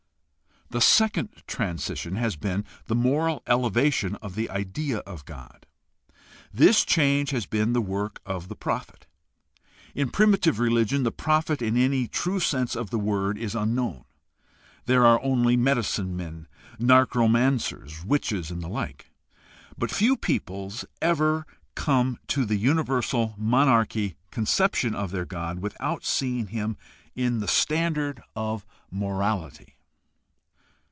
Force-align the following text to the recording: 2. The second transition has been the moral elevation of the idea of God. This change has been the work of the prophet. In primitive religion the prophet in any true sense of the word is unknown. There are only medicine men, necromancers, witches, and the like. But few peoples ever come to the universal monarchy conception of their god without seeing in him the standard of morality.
2. 0.71 0.77
The 0.77 0.81
second 0.85 1.29
transition 1.47 2.15
has 2.15 2.37
been 2.37 2.63
the 2.85 2.95
moral 2.95 3.43
elevation 3.45 4.15
of 4.21 4.35
the 4.35 4.49
idea 4.49 4.99
of 4.99 5.25
God. 5.25 5.65
This 6.53 6.85
change 6.85 7.31
has 7.31 7.45
been 7.45 7.73
the 7.73 7.81
work 7.81 8.21
of 8.25 8.47
the 8.47 8.55
prophet. 8.55 9.05
In 9.93 10.09
primitive 10.09 10.59
religion 10.59 11.03
the 11.03 11.11
prophet 11.11 11.61
in 11.61 11.75
any 11.75 12.07
true 12.07 12.39
sense 12.39 12.73
of 12.73 12.89
the 12.89 12.97
word 12.97 13.37
is 13.37 13.53
unknown. 13.53 14.05
There 14.85 15.05
are 15.05 15.21
only 15.21 15.57
medicine 15.57 16.15
men, 16.15 16.47
necromancers, 16.79 18.05
witches, 18.05 18.49
and 18.49 18.61
the 18.61 18.69
like. 18.69 19.11
But 19.77 19.91
few 19.91 20.15
peoples 20.15 20.85
ever 21.01 21.45
come 21.75 22.17
to 22.27 22.45
the 22.45 22.55
universal 22.57 23.35
monarchy 23.37 24.15
conception 24.31 24.95
of 24.95 25.11
their 25.11 25.25
god 25.25 25.59
without 25.59 26.05
seeing 26.05 26.47
in 26.47 26.77
him 27.17 27.39
the 27.41 27.47
standard 27.49 28.23
of 28.37 28.65
morality. 28.89 29.75